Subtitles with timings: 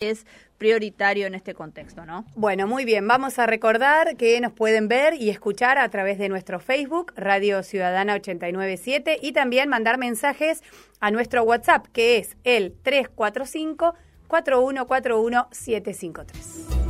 [0.00, 0.24] es
[0.56, 2.24] prioritario en este contexto, ¿no?
[2.34, 3.06] Bueno, muy bien.
[3.06, 7.62] Vamos a recordar que nos pueden ver y escuchar a través de nuestro Facebook, Radio
[7.62, 10.62] Ciudadana 897, y también mandar mensajes
[11.00, 13.94] a nuestro WhatsApp, que es el 345
[14.26, 16.80] 4141 753.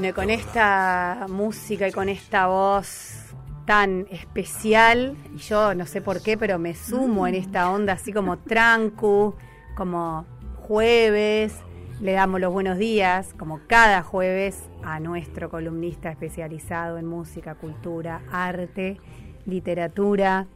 [0.00, 3.34] Bueno, y con esta música y con esta voz
[3.66, 8.10] tan especial, y yo no sé por qué, pero me sumo en esta onda así
[8.10, 9.34] como trancu,
[9.76, 10.24] como
[10.56, 11.54] jueves,
[12.00, 18.22] le damos los buenos días, como cada jueves, a nuestro columnista especializado en música, cultura,
[18.32, 18.98] arte,
[19.44, 20.46] literatura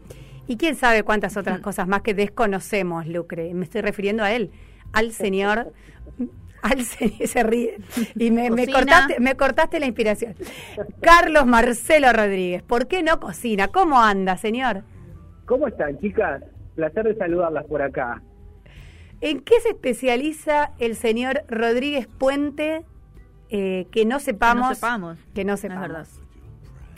[0.46, 3.52] y quién sabe cuántas otras cosas más que desconocemos, Lucre.
[3.52, 4.52] Me estoy refiriendo a él,
[4.94, 5.74] al señor
[6.64, 7.76] al señor, se ríe
[8.16, 10.34] y me, me, cortaste, me cortaste la inspiración.
[11.00, 13.68] Carlos Marcelo Rodríguez, ¿por qué no cocina?
[13.68, 14.82] ¿Cómo anda, señor?
[15.44, 16.42] ¿Cómo están, chicas?
[16.74, 18.22] Placer de saludarlas por acá.
[19.20, 22.84] ¿En qué se especializa el señor Rodríguez Puente
[23.50, 24.64] eh, que no sepamos?
[24.64, 25.18] Que no sepamos.
[25.34, 25.88] Que no sepamos.
[25.88, 26.06] verdad.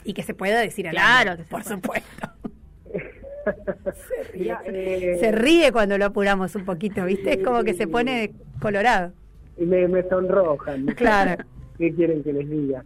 [0.05, 2.27] Y que se pueda decir al Claro, aire, que se por supuesto.
[3.47, 7.35] Se ríe, Mira, eh, se ríe cuando lo apuramos un poquito, ¿viste?
[7.35, 9.13] Es como que se pone colorado.
[9.57, 10.85] Y me, me sonrojan.
[10.95, 11.43] Claro.
[11.77, 12.83] ¿Qué quieren que les diga?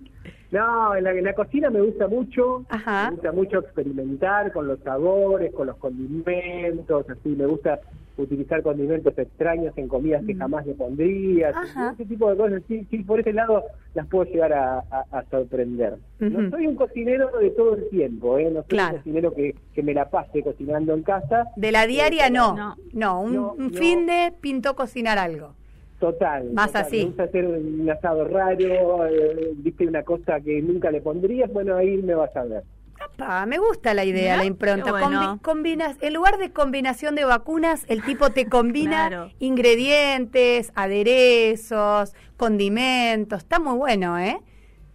[0.51, 2.65] No, en la, en la cocina me gusta mucho.
[2.69, 3.05] Ajá.
[3.05, 7.29] Me gusta mucho experimentar con los sabores, con los condimentos, así.
[7.29, 7.79] Me gusta
[8.17, 11.51] utilizar condimentos extraños en comidas que jamás le pondría.
[11.53, 11.93] Mm.
[11.93, 15.23] Ese tipo de cosas, sí, sí, por ese lado las puedo llegar a, a- a
[15.31, 15.95] sorprender.
[16.19, 18.49] No soy un cocinero de todo el tiempo, ¿eh?
[18.51, 18.95] No soy Claro.
[18.95, 21.47] un cocinero que, que me la pase cocinando en casa.
[21.55, 22.55] De la diaria no.
[22.57, 22.75] No.
[22.91, 23.77] No, un, No, un no.
[23.77, 25.53] fin de pintó cocinar algo.
[26.01, 26.51] Total.
[26.51, 26.81] Más total.
[26.81, 26.97] así.
[26.97, 31.75] Me gusta hacer un asado raro, eh, viste una cosa que nunca le pondrías, bueno,
[31.77, 32.63] ahí me vas a ver.
[32.99, 34.91] Apa, me gusta la idea, la impronta.
[34.91, 35.07] bueno.
[35.37, 39.29] Combi- combinas, en lugar de combinación de vacunas, el tipo te combina Claro.
[39.39, 43.39] ingredientes, aderezos, condimentos.
[43.43, 44.37] Está muy bueno, ¿eh?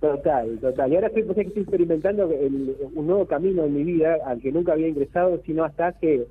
[0.01, 0.93] Total, total.
[0.93, 4.53] Y ahora estoy, pues, estoy experimentando el- un nuevo camino en mi vida al que
[4.53, 6.27] nunca había ingresado, sino hasta hace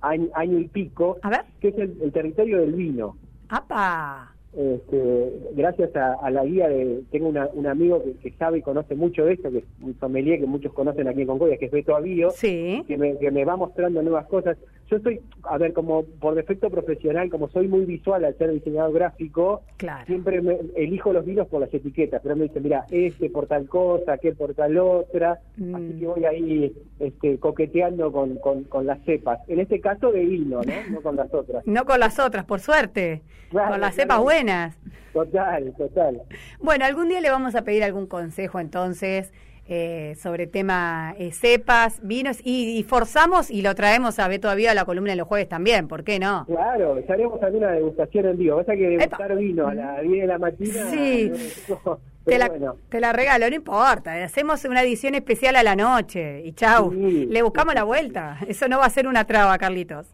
[0.00, 1.40] año, año y pico, a ver.
[1.60, 3.16] que es el, el territorio del vino.
[3.48, 4.33] apa!
[4.56, 8.62] Este, gracias a, a la guía de, tengo una- un amigo que, que sabe y
[8.62, 11.66] conoce mucho de esto, que es un sommelier que muchos conocen aquí en Concordia, que
[11.66, 12.84] es Beto Avío, Sí.
[12.86, 14.56] que me, que me va mostrando nuevas cosas.
[14.90, 18.92] Yo soy, a ver, como por defecto profesional, como soy muy visual al ser diseñador
[18.92, 20.04] gráfico, Claro.
[20.06, 23.66] siempre me, elijo los vinos por las etiquetas, pero me dicen, mira, este por tal
[23.66, 25.74] cosa, aquel por tal otra, Mm.
[25.74, 29.40] así que voy ahí este, coqueteando con, con, con las cepas.
[29.48, 30.72] En este caso de vino, ¿no?
[30.92, 31.66] No con las otras.
[31.66, 33.22] No con las otras, por suerte.
[33.50, 34.02] Claro, con las claro.
[34.10, 34.76] cepas buenas.
[35.12, 36.22] Total, total.
[36.60, 39.32] Bueno, algún día le vamos a pedir algún consejo entonces
[39.66, 44.72] eh, sobre tema eh, cepas, vinos y, y forzamos y lo traemos a Beto Avía
[44.72, 46.44] a la columna de los jueves también, ¿por qué no?
[46.46, 48.58] Claro, haremos alguna degustación en vivo.
[48.58, 49.34] Pasa que degustar Epa.
[49.40, 50.90] vino a las 10 de la mañana.
[50.90, 51.32] Sí.
[51.68, 52.76] no, Te la, bueno.
[52.90, 54.22] te la regalo, no importa.
[54.24, 56.92] Hacemos una edición especial a la noche y chau.
[56.92, 57.26] Sí.
[57.30, 58.38] Le buscamos la vuelta.
[58.48, 60.08] Eso no va a ser una traba, Carlitos.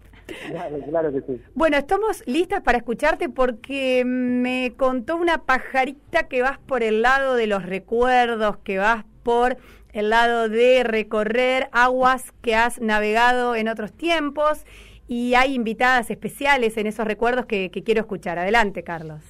[0.51, 1.41] Claro, claro que sí.
[1.55, 7.35] Bueno, estamos listas para escucharte porque me contó una pajarita que vas por el lado
[7.35, 9.57] de los recuerdos, que vas por
[9.93, 14.65] el lado de recorrer aguas que has navegado en otros tiempos
[15.09, 18.39] y hay invitadas especiales en esos recuerdos que, que quiero escuchar.
[18.39, 19.21] Adelante, Carlos.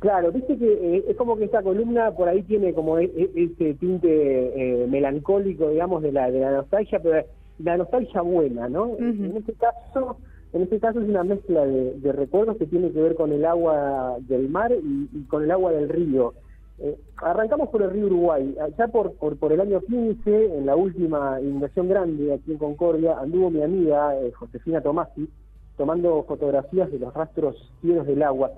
[0.00, 3.30] Claro, viste que eh, es como que esta columna por ahí tiene como e- e-
[3.34, 7.24] ese tinte eh, melancólico, digamos, de la, de la nostalgia, pero
[7.58, 8.96] la nostalgia buena, ¿no?
[8.98, 10.18] En este caso,
[10.52, 14.16] en este caso es una mezcla de, recuerdos que tiene que ver con el agua
[14.20, 16.34] del mar y, con el agua del río.
[16.78, 18.56] Eh, arrancamos por el río Uruguay.
[18.78, 19.12] Ya por,
[19.52, 24.32] el año 15, en la última inundación grande aquí en Concordia, anduvo mi amiga eh,
[24.32, 25.28] Josefina Tomasi
[25.76, 28.50] tomando fotografías de los rastros ciegos del agua.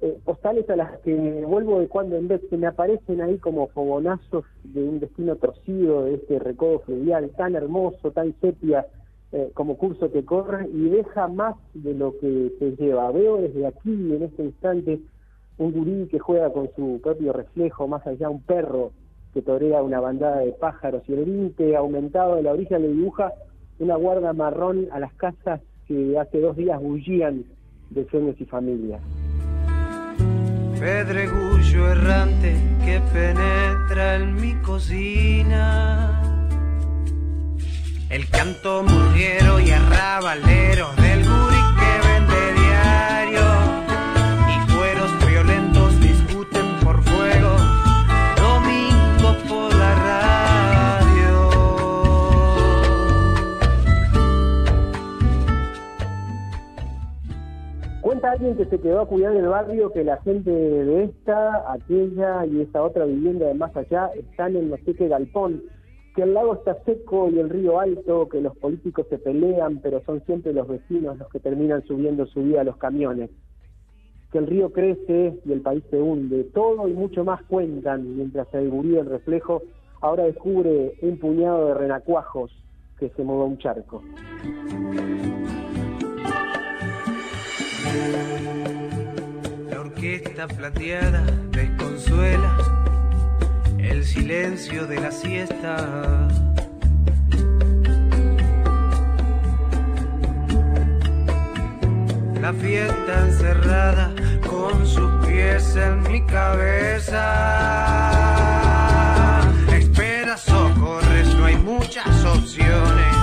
[0.00, 1.14] Eh, postales a las que
[1.46, 6.04] vuelvo de cuando en vez que me aparecen ahí como fogonazos de un destino torcido
[6.04, 8.86] de este recodo fluvial tan hermoso, tan sepia
[9.32, 13.10] eh, como curso que corre y deja más de lo que se lleva.
[13.10, 15.00] Veo desde aquí, en este instante,
[15.58, 18.92] un gurí que juega con su propio reflejo, más allá un perro
[19.32, 23.32] que torea una bandada de pájaros y el límite aumentado de la orilla le dibuja
[23.78, 27.44] una guarda marrón a las casas que hace dos días bullían
[27.90, 29.00] de sueños y familias.
[30.78, 36.21] Pedregullo errante que penetra en mi cocina.
[38.12, 43.40] El canto murguero y arrabalero del gurí que vende diario.
[44.52, 47.56] Y cueros violentos discuten por fuego.
[48.36, 51.30] Domingo por la radio.
[58.02, 62.44] Cuenta alguien que se quedó a cuidar del barrio que la gente de esta, aquella
[62.44, 65.62] y esta otra vivienda de más allá están en no sé galpón
[66.14, 70.02] que el lago está seco y el río alto, que los políticos se pelean, pero
[70.04, 73.30] son siempre los vecinos los que terminan subiendo su vida a los camiones,
[74.30, 78.52] que el río crece y el país se hunde, todo y mucho más cuentan mientras
[78.54, 79.62] el gurí del reflejo
[80.00, 82.50] ahora descubre un puñado de renacuajos
[82.98, 84.02] que se mueve un charco.
[89.70, 92.56] La orquesta plateada desconsuela
[93.82, 96.28] el silencio de la siesta.
[102.40, 104.12] La fiesta encerrada
[104.48, 107.24] con sus pies en mi cabeza.
[109.76, 113.21] Espera, socorres, no hay muchas opciones.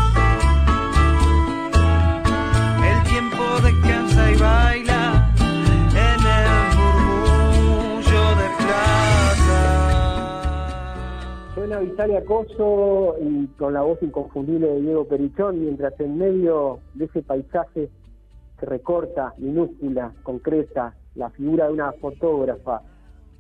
[11.80, 17.22] Vitalia Coso y con la voz inconfundible de Diego Perichón, mientras en medio de ese
[17.22, 17.90] paisaje
[18.60, 22.81] que recorta, minúscula, concreta, la figura de una fotógrafa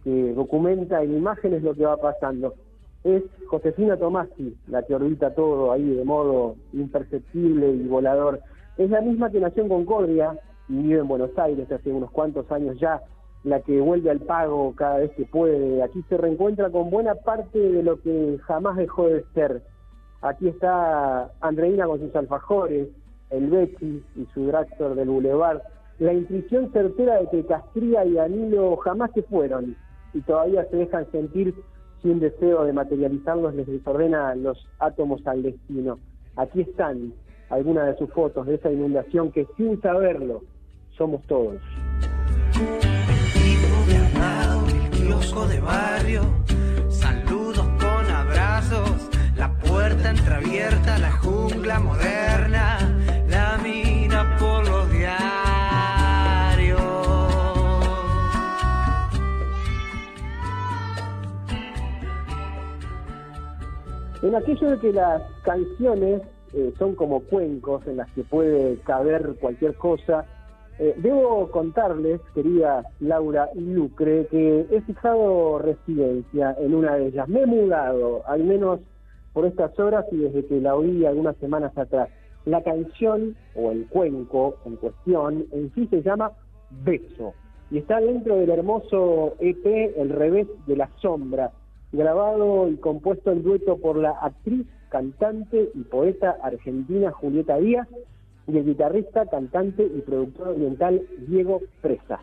[0.03, 2.55] que documenta en imágenes lo que va pasando.
[3.03, 8.39] Es Josefina Tomasi la que orbita todo ahí de modo imperceptible y volador.
[8.77, 10.37] Es la misma que nació en Concordia
[10.67, 13.01] y vive en Buenos Aires hace unos cuantos años ya,
[13.43, 15.81] la que vuelve al pago cada vez que puede.
[15.81, 19.61] Aquí se reencuentra con buena parte de lo que jamás dejó de ser.
[20.21, 22.89] Aquí está Andreina con sus alfajores,
[23.29, 25.61] el Becky y su dragster del Boulevard.
[25.99, 29.75] La intuición certera de que Castría y Danilo jamás se fueron
[30.13, 31.53] y todavía se dejan sentir
[32.01, 35.99] si un deseo de materializarlos les desordena los átomos al destino.
[36.35, 37.13] Aquí están
[37.49, 40.41] algunas de sus fotos de esa inundación que sin saberlo
[40.97, 41.61] somos todos.
[43.91, 46.21] El kiosco de barrio,
[46.89, 52.77] saludos con abrazos, la puerta entreabierta, la jungla moderna,
[53.27, 55.19] la mira por los diarios.
[64.21, 66.21] En aquello de que las canciones
[66.53, 70.25] eh, son como cuencos en las que puede caber cualquier cosa,
[70.79, 77.27] eh, debo contarles, querida Laura y Lucre, que he fijado residencia en una de ellas.
[77.27, 78.79] Me he mudado, al menos
[79.33, 82.09] por estas horas y desde que la oí algunas semanas atrás.
[82.45, 86.31] La canción o el cuenco en cuestión en sí se llama
[86.83, 87.33] Beso
[87.71, 89.65] y está dentro del hermoso EP
[89.97, 91.51] El revés de la sombra,
[91.91, 97.87] grabado y compuesto en dueto por la actriz, cantante y poeta argentina Julieta Díaz
[98.51, 102.19] y el guitarrista, cantante y productor oriental Diego Presa.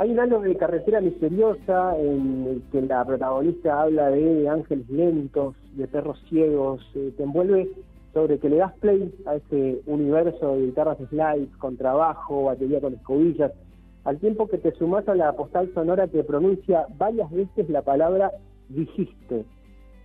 [0.00, 5.54] Hay un halo de carretera misteriosa en el que la protagonista habla de ángeles lentos,
[5.74, 7.68] de perros ciegos, eh, te envuelve
[8.14, 12.94] sobre que le das play a ese universo de guitarras slides, con trabajo, batería con
[12.94, 13.52] escobillas,
[14.04, 18.32] al tiempo que te sumas a la postal sonora que pronuncia varias veces la palabra
[18.70, 19.44] dijiste,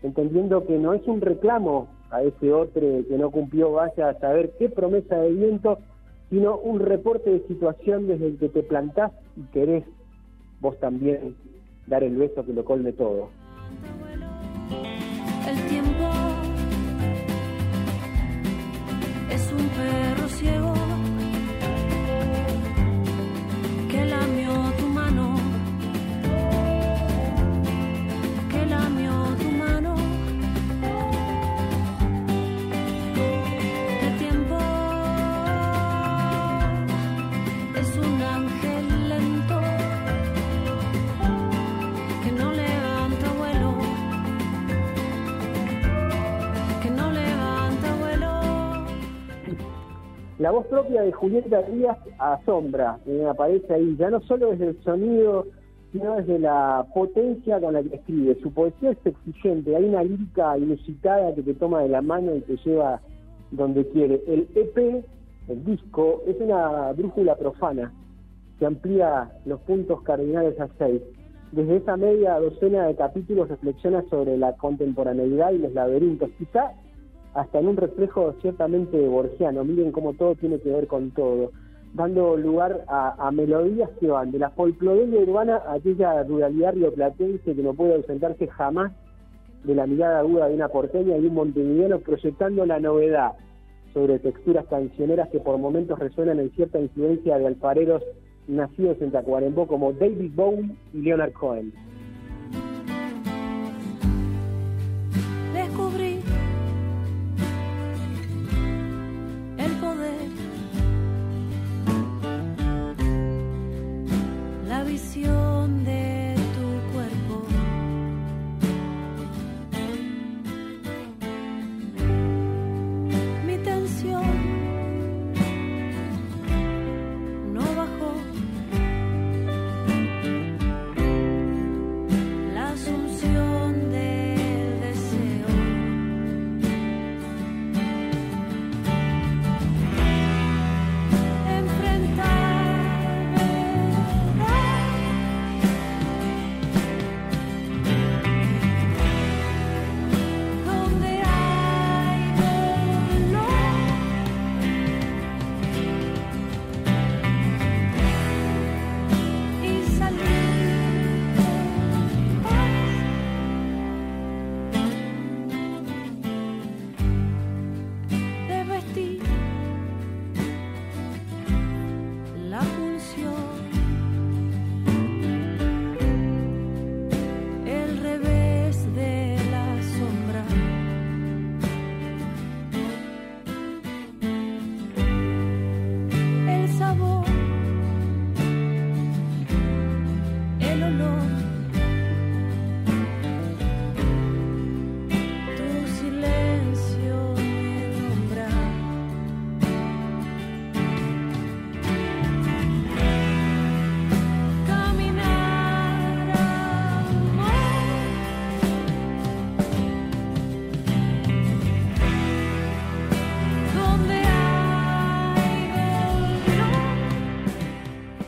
[0.04, 4.52] entendiendo que no es un reclamo a ese otro que no cumplió vaya a saber
[4.60, 5.80] qué promesa de viento,
[6.30, 9.86] sino un reporte de situación desde el que te plantás y querés
[10.60, 11.36] vos también
[11.88, 13.30] dar el beso que lo colme todo.
[50.46, 55.48] La voz propia de Julieta Díaz asombra, aparece ahí, ya no solo desde el sonido,
[55.92, 58.38] sino desde la potencia con la que escribe.
[58.44, 62.42] Su poesía es exigente, hay una lírica inusitada que te toma de la mano y
[62.42, 63.02] te lleva
[63.50, 64.22] donde quiere.
[64.28, 65.04] El EP,
[65.48, 67.92] el disco, es una brújula profana
[68.60, 71.02] que amplía los puntos cardinales a seis.
[71.54, 76.72] Desde esa media docena de capítulos reflexiona sobre la contemporaneidad y los laberintos, quizá
[77.36, 79.64] hasta en un reflejo ciertamente borgiano.
[79.64, 81.52] Miren cómo todo tiene que ver con todo,
[81.94, 87.62] dando lugar a, melodías que van de la folclorería urbana a aquella ruralidad rioplatense que
[87.62, 88.94] no puede ausentarse jamás
[89.66, 93.34] de la mirada aguda de una porteña y un montevideano proyectando la novedad
[93.94, 98.04] sobre texturas cancioneras que por momentos resuenan en cierta influencia de alfareros
[98.48, 101.74] nacidos en Tacuarembó como David Bowie y Leonard Cohen.
[114.86, 116.05] Visión de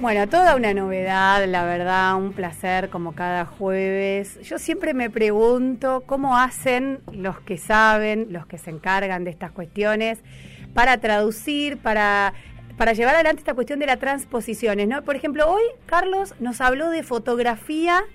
[0.07, 4.39] Bueno, toda una novedad, la verdad, un placer como cada jueves.
[4.41, 9.51] Yo siempre me pregunto cómo hacen los que saben, los que se encargan de estas
[9.51, 10.19] cuestiones,
[10.73, 12.33] para traducir, para,
[12.77, 14.87] para llevar adelante esta cuestión de las transposiciones.
[14.87, 15.01] ¿no?
[15.01, 18.05] Por ejemplo, hoy Carlos nos habló de fotografía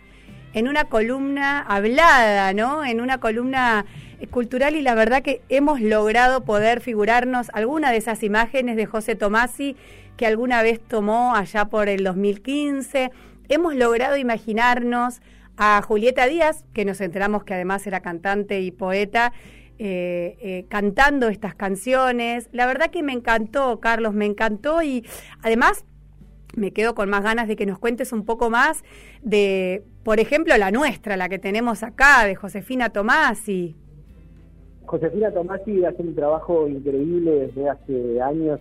[0.54, 2.86] en una columna hablada, ¿no?
[2.86, 3.84] En una columna
[4.30, 9.14] cultural y la verdad que hemos logrado poder figurarnos alguna de esas imágenes de José
[9.14, 9.76] Tomasi
[10.22, 13.10] que alguna vez tomó allá por el 2015.
[13.48, 15.20] Hemos logrado imaginarnos
[15.56, 19.32] a Julieta Díaz, que nos enteramos que además era cantante y poeta,
[19.80, 22.48] eh, eh, cantando estas canciones.
[22.52, 25.04] La verdad que me encantó, Carlos, me encantó y
[25.42, 25.84] además
[26.54, 28.84] me quedo con más ganas de que nos cuentes un poco más
[29.22, 33.74] de, por ejemplo, la nuestra, la que tenemos acá, de Josefina Tomasi.
[34.86, 38.60] Josefina Tomasi hace un trabajo increíble desde hace años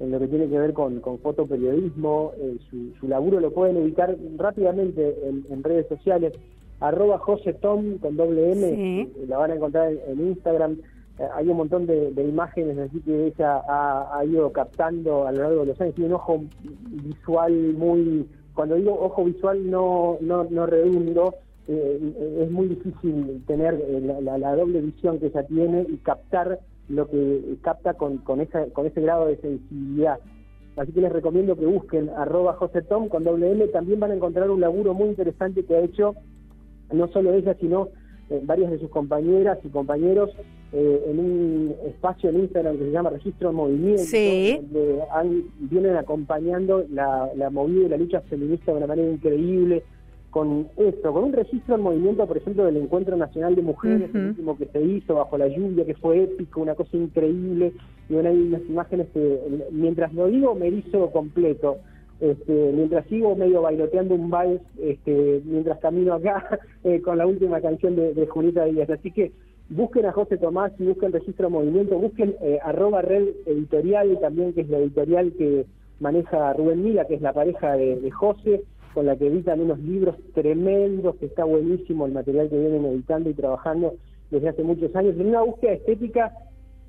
[0.00, 2.32] en lo que tiene que ver con, con fotoperiodismo.
[2.38, 6.32] Eh, su, su laburo lo pueden ubicar rápidamente en, en redes sociales.
[6.80, 9.12] Arroba Josetom con doble M, Sí.
[9.22, 10.78] eh, la van a encontrar en, en Instagram.
[11.18, 15.32] Eh, hay un montón de, de imágenes así que ella ha, ha ido captando a
[15.32, 15.94] lo largo de los años.
[15.94, 16.40] Tiene un ojo
[16.88, 18.26] visual muy...
[18.54, 21.34] Cuando digo ojo visual no, no, no redundo,
[21.68, 26.58] eh, es muy difícil tener la, la- la doble visión que ella tiene y captar
[26.90, 30.18] lo que capta con, con, esa, con ese grado de sensibilidad.
[30.76, 33.66] Así que les recomiendo que busquen arroba josetom con doble M.
[33.68, 36.14] También van a encontrar un laburo muy interesante que ha hecho
[36.92, 37.88] no solo ella, sino
[38.30, 40.30] eh, varias de sus compañeras y compañeros
[40.72, 44.58] eh, en un espacio en Instagram que se llama Registro en Movimiento, Sí.
[44.62, 49.82] donde han- vienen acompañando la, la movida y la lucha feminista de una manera increíble,
[50.30, 54.28] con esto, con un registro en movimiento, por ejemplo, del Encuentro Nacional de Mujeres, el
[54.28, 57.72] último que se hizo bajo la lluvia, que fue épico, una cosa increíble,
[58.08, 59.40] y bueno, hay unas imágenes que,
[59.72, 61.78] mientras lo digo, me hizo completo.
[62.20, 67.62] Este, mientras sigo medio bailoteando un vals, este, mientras camino acá eh, con la última
[67.62, 68.90] canción de, de Julieta Díaz.
[68.90, 69.32] Así que
[69.70, 74.60] busquen a José Tomás y busquen Registro Movimiento, busquen eh, arroba red editorial también, que
[74.60, 75.64] es la editorial que
[75.98, 79.78] maneja Rubén Mila, que es la pareja de, de José, con la que editan unos
[79.80, 83.94] libros tremendos, que está buenísimo el material que vienen editando y trabajando
[84.30, 86.32] desde hace muchos años, en una búsqueda estética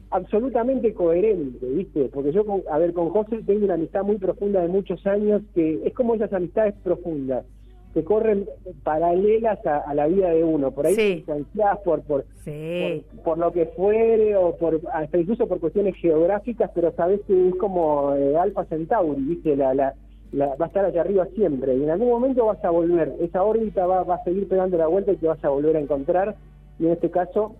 [0.09, 2.09] absolutamente coherente, ¿viste?
[2.13, 5.41] Porque yo, con, a ver, con José tengo una amistad muy profunda de muchos años,
[5.55, 7.45] que es como esas amistades profundas,
[7.93, 8.45] que corren
[8.83, 11.15] paralelas a, a la vida de uno, por ahí Sí.
[11.15, 13.03] distanciadas por, por, Sí.
[13.15, 17.49] por, por lo que fuere o por hasta incluso por cuestiones geográficas, pero sabes que
[17.49, 19.55] es como eh, Alfa Centauri, ¿viste?
[19.55, 19.93] La, la,
[20.31, 23.43] la- va a estar allá arriba siempre y en algún momento vas a volver, esa
[23.43, 26.35] órbita va, va a seguir pegando la vuelta y te vas a volver a encontrar
[26.79, 27.55] y en este caso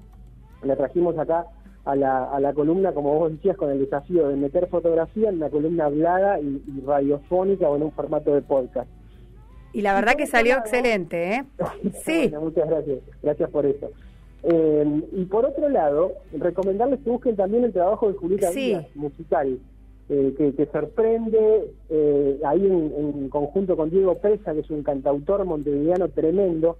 [0.64, 1.46] la trajimos acá
[1.84, 5.38] a la, a la columna, como vos decías, con el desafío de meter fotografía en
[5.38, 8.88] una columna hablada y, y radiofónica o en un formato de podcast.
[9.74, 11.44] Y la verdad que salió excelente, ¿eh?
[12.06, 12.28] Sí.
[12.30, 13.00] Bueno, muchas gracias.
[13.24, 13.90] Gracias por eso.
[14.44, 18.68] Eh, y por otro lado, recomendarles que busquen también el trabajo de Julieta Sí.
[18.70, 19.58] Díaz, musical,
[20.12, 24.84] eh, que, que sorprende eh, ahí en, en conjunto con Diego Presa, que es un
[24.84, 26.78] cantautor montevideano tremendo.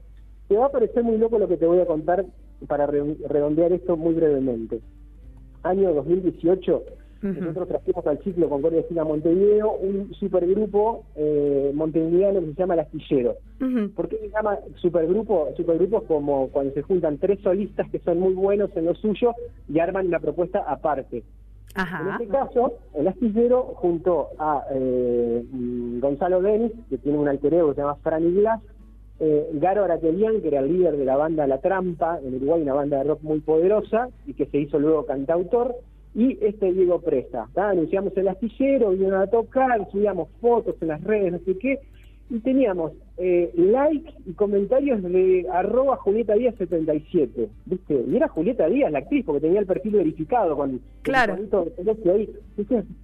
[0.50, 2.26] Te va a parecer muy loco lo que te voy a contar
[2.68, 4.82] para re- redondear esto muy brevemente.
[5.64, 6.84] Año 2018,
[7.40, 12.80] nosotros trajimos al ciclo Concordia Esquina Montevideo un supergrupo eh, montevideano que se llama El
[12.82, 13.36] Astillero.
[13.90, 15.50] ¿Por qué se llama supergrupo?
[15.56, 19.34] Supergrupos como cuando se juntan tres solistas que son muy buenos en lo suyo
[19.70, 21.24] y arman una propuesta aparte.
[21.76, 22.18] En Ajá.
[22.20, 25.44] este caso, el astillero junto a eh,
[26.02, 28.62] Gonzalo Denis, que tiene un alter ego que se llama Franny Glass,
[29.20, 32.74] eh, Garo Aratelian, que era el líder de la banda La Trampa, en Uruguay, una
[32.74, 35.76] banda de rock muy poderosa, y que se hizo luego cantautor,
[36.14, 37.48] y este Diego Presta.
[37.54, 37.70] ¿tá?
[37.70, 41.80] Anunciamos el astillero, vinieron a tocar, subíamos fotos en las redes, no sé qué,
[42.30, 48.04] y teníamos eh, likes y comentarios de arroba Julieta Díaz 77, ¿viste?
[48.08, 51.38] Y era Julieta Díaz la actriz, porque tenía el perfil verificado con Claro.
[51.52, 52.30] con el de ahí.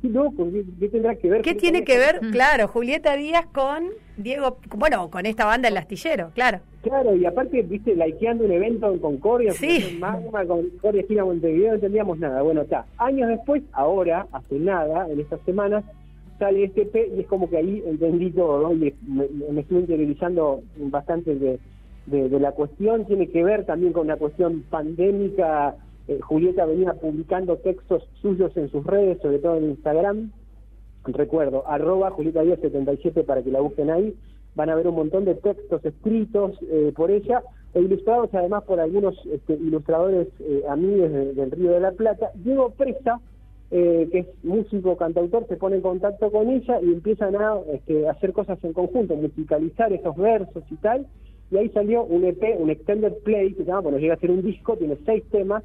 [0.01, 1.41] Qué loco, ¿qué, qué tendrá que ver?
[1.43, 3.83] ¿Qué Julieta tiene Díaz que con ver, claro, Julieta Díaz con
[4.17, 6.59] Diego, bueno, con esta banda El Astillero, claro.
[6.81, 9.85] Claro, y aparte, viste, likeando un evento en Concordia, Sí.
[9.91, 12.41] en Magma, Concordia Esquina Montevideo, no entendíamos nada.
[12.41, 12.85] Bueno, está.
[12.97, 15.83] Años después, ahora, hace nada, en estas semanas,
[16.39, 18.71] sale este P y es como que ahí entendí todo.
[18.73, 21.59] Y me, me estuve interiorizando bastante de,
[22.07, 23.05] de, la cuestión.
[23.05, 25.75] Tiene que ver también con una cuestión pandémica.
[26.07, 30.31] Eh, Julieta venía publicando textos suyos en sus redes, sobre todo en Instagram,
[31.05, 34.13] recuerdo, arroba Julieta Díaz 77 para que la busquen ahí,
[34.55, 38.79] van a ver un montón de textos escritos eh, por ella e ilustrados además por
[38.79, 42.31] algunos este, ilustradores eh, amigos de- del Río de la Plata.
[42.35, 43.19] Diego Presa,
[43.71, 48.07] eh, que es músico, cantautor, se pone en contacto con ella y empiezan a este,
[48.07, 51.05] hacer cosas en conjunto, musicalizar esos versos y tal,
[51.51, 54.31] y ahí salió un EP, un extended play, que se llama, bueno, llega a ser
[54.31, 55.63] un disco, tiene seis temas,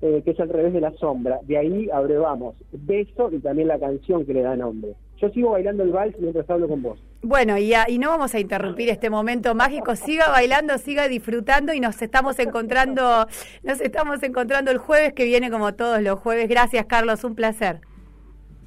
[0.00, 1.40] eh, que es al revés de la sombra.
[1.46, 4.94] De ahí abrevamos Beso y también la canción que le da nombre.
[5.18, 7.02] Yo sigo bailando el vals mientras hablo con vos.
[7.26, 9.96] Bueno, y, a- y no vamos a interrumpir este momento mágico.
[9.96, 13.26] Siga bailando, siga disfrutando y nos estamos encontrando,
[13.62, 16.50] nos estamos encontrando el jueves que viene como todos los jueves.
[16.50, 17.80] Gracias, Carlos, un placer.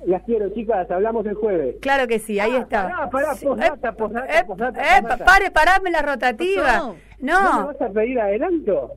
[0.08, 1.76] Las quiero, chicas, hablamos el jueves.
[1.82, 2.84] Claro que sí, ahí Ah, está.
[2.90, 5.26] pará, pará, posdata, eh, posdata, eh, posdata, eh, posdata.
[5.26, 6.78] pare, parame la rotativa.
[6.78, 6.96] No.
[7.20, 7.68] ¿No me No.
[7.68, 8.94] vas a pedir adelanto?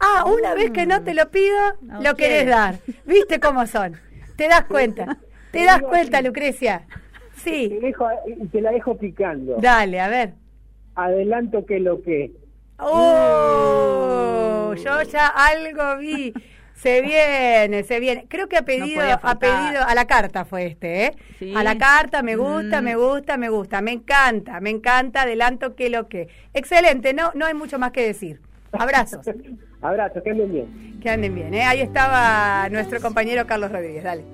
[0.00, 2.16] Ah, una vez que no te lo pido, lo Ok.
[2.16, 2.74] querés dar.
[3.06, 3.96] ¿Viste cómo son?
[4.36, 5.16] ¿Te das cuenta?
[5.50, 6.86] ¿Te das cuenta, Lucrecia?
[7.44, 7.78] Te, Sí.
[7.80, 8.06] dejo,
[8.52, 9.56] te la dejo picando.
[9.60, 10.34] Dale, a ver.
[10.94, 12.32] Adelanto que lo que.
[12.78, 14.74] ¡Oh!
[14.74, 16.32] Yo ya algo vi.
[16.74, 18.26] Se viene, se viene.
[18.28, 19.38] Creo que ha pedido, ha faltar.
[19.66, 21.12] pedido a la carta fue este, ¿eh?
[21.38, 21.52] Sí.
[21.56, 22.84] A la carta, me gusta, Mm.
[22.84, 26.28] me gusta, me gusta, me encanta, me encanta, adelanto que lo que.
[26.54, 28.40] Excelente, no, no hay mucho más que decir.
[28.72, 29.26] Abrazos,
[29.82, 30.98] Abrazos, que anden bien.
[31.00, 31.62] que anden bien, ¿eh?
[31.64, 34.24] Ahí estaba nuestro compañero Carlos Rodríguez, dale.